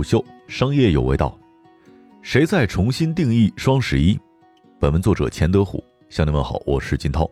[0.00, 1.38] 虎嗅，商业有味道。
[2.22, 4.18] 谁在重新定义双十一？
[4.78, 7.30] 本文作者钱德虎向您问好，我是金涛。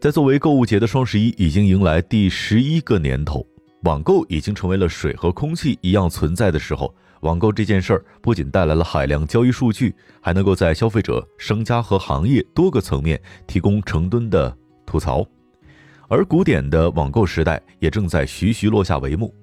[0.00, 3.44] 在作为购物节的双十一已经迎来第十一个年头，
[3.82, 14.56] 网购已经成为了水和空气一样存在的时候，网购这件事儿不仅带来了海量交易数据，还能够在消费者、商家和行业多个层面提供成吨的
[14.86, 15.26] 吐槽。
[16.06, 19.34] 而古典的网购时代也正在徐徐落下帷幕。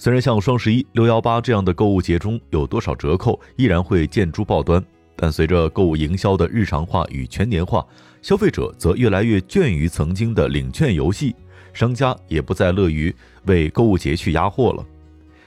[0.00, 4.82] 虽然像双十一、六幺八这样的购物节中有多少折扣依然会见诸报端，
[5.16, 7.84] 但随着购物营销的日常化与全年化，
[8.22, 11.34] 消费者则越来越倦于曾经的领券游戏，
[11.72, 13.12] 商家也不再乐于
[13.46, 14.86] 为购物节去压货了。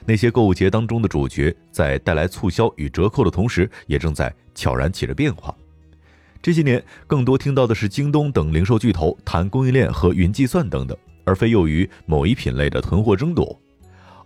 [0.05, 5.55] 那些购物节当中的主角在带来促销与折扣的同时，也正在悄然起着变化。
[6.41, 13.58] 这些年，更多听到的是京东等零售巨头谈供应链和云计算等等，而非囿于某一品类的囤货争夺。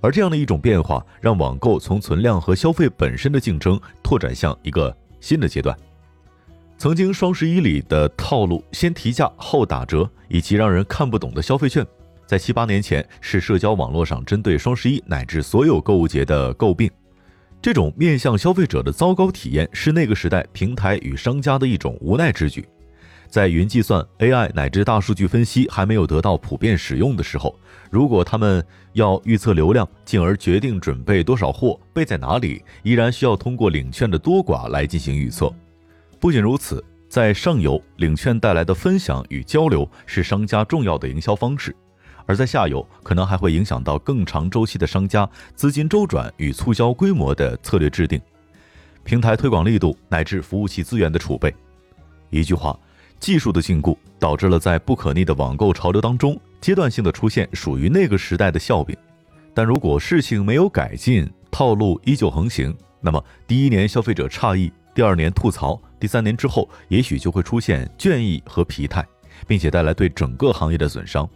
[0.02, 5.76] 而这样的一种变化，让网购从存量和消费本身的竞争，拓展向一个新的阶段。
[6.78, 11.86] 曾经双十一里的套路，先提价后打折，以及让人看不懂的消费券，
[12.26, 16.92] 在七八年前是社交网络上针对双十一乃至所有购物节的诟病。
[17.62, 22.68] 这种面向消费者的糟糕体验，是那个时代平台与商家的一种无奈之举。
[23.30, 27.58] 在云计算、AI 乃至大数据分析还没有得到普遍使用的时候，
[27.92, 35.52] 如果他们要预测流量，进而决定准备多少货、备在哪里，依然需要通过领券的多寡来进行预测。
[36.20, 41.76] 不仅如此，在上游，领券带来的分享与交流是商家重要的营销方式。
[42.26, 48.20] 而在下游，可能还会影响到更长周期的商家资金周转与促销规模的策略制定、
[49.04, 51.54] 平台推广力度乃至服务器资源的储备。
[52.32, 52.78] 一句话，
[53.20, 58.96] 技术的禁锢导致了在不可逆的网购潮流当中，阶段性的出现属于那个时代的笑柄。
[59.54, 69.06] 但如果事情没有改进，套路依旧横行，那么第一年消费者诧异，第二年吐槽，第三年之后，也许就会出现倦意和疲态，
[69.48, 71.28] 并且带来对整个行业的损伤。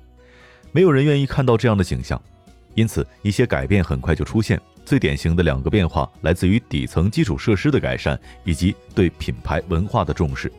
[0.72, 2.22] 没有人愿意看到这样的景象，
[2.76, 4.60] 因此一些改变很快就出现。
[4.86, 10.52] 最典型的两个变化来自于底层基础设施的改善以及对品牌文化的重视。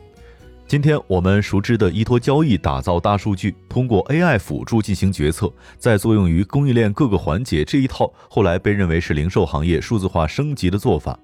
[0.71, 11.19] 今天我们熟知的依托交易打造大数据，通过 AI 辅助进行决策，再作用于供应链各个环节这一套，后来被认为是零售行业数字化升级的做法，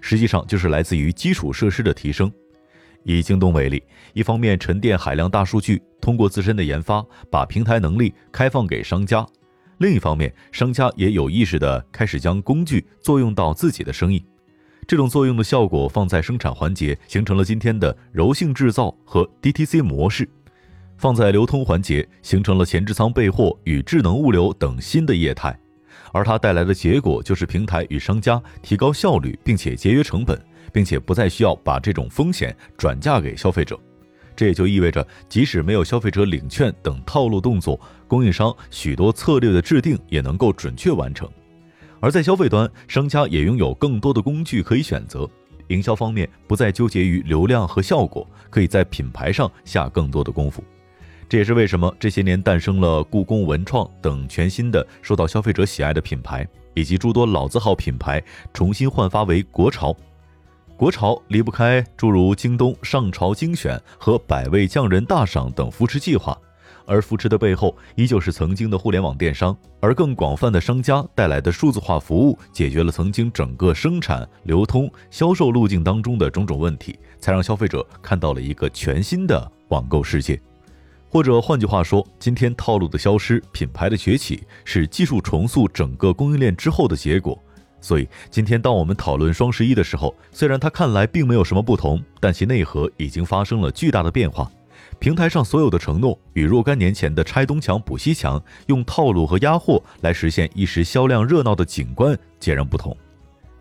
[0.00, 2.32] 实际上就是来自于基础设施的提升。
[3.04, 3.82] 以京东为例，
[4.14, 9.22] 一方面沉淀海量大数据，通过自身的研发把平台能力开放给商家；
[9.80, 14.24] 另一方面，商家也有意识地开始将工具作用到自己的生意。
[14.88, 20.24] 这种作用的效果放在生产环节，形成了今天的柔性制造和 DTC 模式；
[20.96, 25.54] 放在流通环节，形成了前置仓备货与智能物流等新的业态。
[26.10, 30.40] 而它带来的结果就是平台与商家提高效率，并且节约成本。
[30.70, 33.80] 并且不再需要把这种风险转嫁给消费者，
[34.36, 41.26] 这也就意味着，即使没有消费者领券等套路动作，供应商许多策略的制定也能够准确完成。
[42.00, 45.28] 而在消费端，商家也拥有更多的工具可以选择，
[45.68, 50.62] 营销方面不再纠结于流量和效果，可以在品牌上下更多的功夫。
[51.28, 58.22] 这也是为什么这些年诞生了故宫文创等全新的受到消费者喜爱的品牌，以及诸多老字号品牌
[58.54, 59.94] 重新焕发为国潮。
[60.76, 66.38] 国潮离不开诸如京东上潮精选和百味匠人大赏等扶持计划，
[66.88, 80.40] 而扶持的背后依旧是曾经的互联网电商，而更广泛的商家带来的数字化服务，解决了曾经整个生产、流通、销售路径当中的种种问题，才让消费者看到了一个全新的网购世界。
[81.10, 87.38] 或者换句话说，今天套路的消失，品牌的崛起，是技术重塑整个供应链之后的结果。
[87.80, 94.50] 所以，今天当我们讨论双十一的时候，虽然它看来并没有什么不同，但其内核已经发生了巨大的变化。
[95.00, 102.96] 平台上所有的承诺，与若干年前的拆东墙补西墙、用套路和压货来实现一时销量热闹的景观截然不同。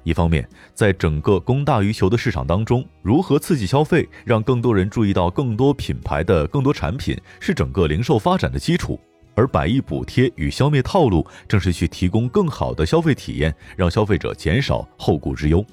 [0.03, 8.99] 一方面，在整个供大于求的市场当中，如何刺激消费，让更多人注意到更多品牌的更多产品，是整个零售发展的基础。
[9.35, 15.63] 而百亿补贴与消灭套路，正是去提供更好的消费体验，让消费者减少后顾之忧。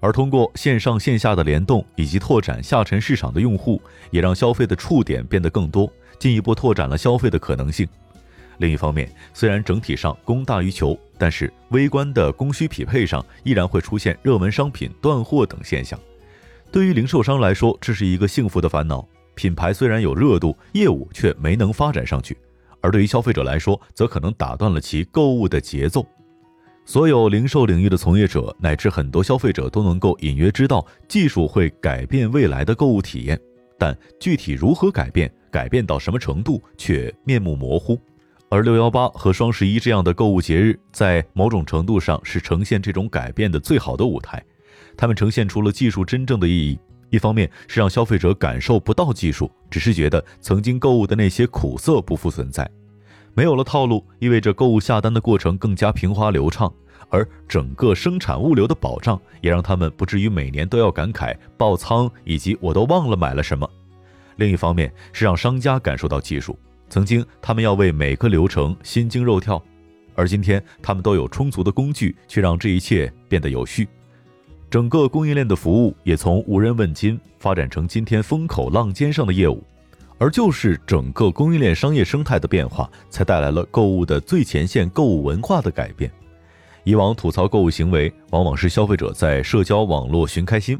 [0.00, 3.80] 而通过线上线下的联动以及拓展下沉市场的用户，
[4.10, 7.86] 也让消费的触点变得更多，进一步拓展了消费的可能性。
[8.58, 15.98] 另一方面，虽然整体上供大于求，但是微观的供需匹配上依然会出现热门商品断货等现象。
[16.72, 19.06] 对于零售商来说，这是一个幸福的烦恼。
[19.34, 22.36] 品牌虽然有热度，业务却没能发展上去。
[22.82, 26.06] 而对于消费者来说，则可能打断了其购物的节奏。
[26.90, 33.40] 所有零售领域的从业者乃至很多消费者都能够隐约知道，技术会改变未来的购物体验，
[33.78, 37.96] 但具体如何改变，改变到什么程度，却面目模糊。
[38.48, 44.44] 而六幺八和双十一这样的购物节日，在某种程度上是呈现这种改变的最好的舞台。
[44.96, 46.76] 他们呈现出了技术真正的意义。
[47.10, 52.68] 一方面是让消费者感受不到技术，只是觉得曾经购物的那些苦涩不复存在。
[53.34, 56.72] 没有了套路，意味着购物下单的过程更加平滑流畅，
[57.08, 63.68] 而整个生产物流的保障也让他们不至于每年都要感慨爆仓以及我都忘了买了什么。
[64.36, 66.58] 另一方面是让商家感受到技术。
[66.88, 69.62] 曾经，他们要为每个流程心惊肉跳，
[70.16, 73.88] 而今天，他们都有充足的工具去让这一切变得有序。
[74.68, 79.62] 整个供应链的服务也从无人问津发展成今天风口浪尖上的业务。
[80.20, 86.12] 而就是整个供应链商业生态的变化，才带来了购物的最前线购物文化的改变。
[86.84, 90.78] 以往吐槽购物行为，往往是消费者在社交网络寻开心，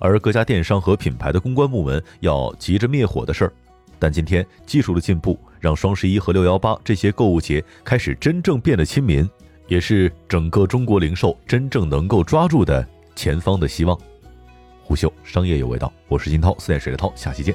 [0.00, 3.52] 而各家电商和品牌的公关部门要急着灭火的事儿。
[3.96, 9.28] 但今天技术的进步，让双十一和六幺八这些购物节开始真正变得亲民，
[9.68, 12.84] 也是整个中国零售真正能够抓住的
[13.14, 13.96] 前方的希望。
[14.82, 17.54] 虎嗅商业有味道，我是金涛，四点水的涛，下期见。